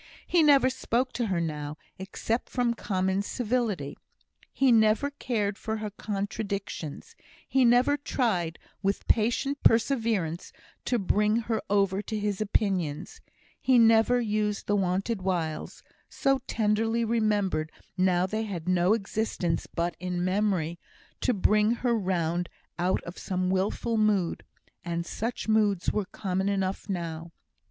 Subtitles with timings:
[0.25, 3.95] He never spoke to her now, except from common civility.
[4.51, 7.15] He never cared for her contradictions;
[7.47, 10.51] he never tried, with patient perseverance,
[10.85, 13.21] to bring her over to his opinions;
[13.59, 19.95] he never used the wonted wiles (so tenderly remembered now they had no existence but
[19.99, 20.79] in memory)
[21.19, 22.49] to bring her round
[22.79, 24.43] out of some wilful mood
[24.83, 27.31] and such moods were common enough now!